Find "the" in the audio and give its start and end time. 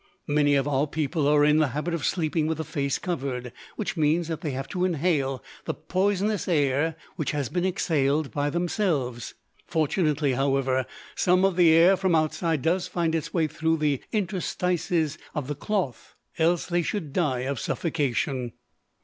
1.59-1.67, 2.57-2.63, 5.65-5.75, 11.55-11.69, 13.77-14.01, 15.47-15.53